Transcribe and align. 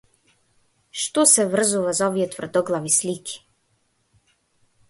Што 1.01 1.25
се 1.33 1.45
врзува 1.51 1.93
за 1.99 2.07
овие 2.09 2.27
тврдоглави 2.33 2.95
слики? 2.97 3.37